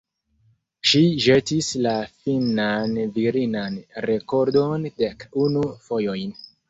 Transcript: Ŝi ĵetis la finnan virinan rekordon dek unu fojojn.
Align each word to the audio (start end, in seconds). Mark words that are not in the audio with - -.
Ŝi 0.91 1.01
ĵetis 1.25 1.67
la 1.87 1.93
finnan 2.23 2.97
virinan 3.19 3.77
rekordon 4.07 4.89
dek 5.03 5.27
unu 5.45 5.63
fojojn. 5.89 6.35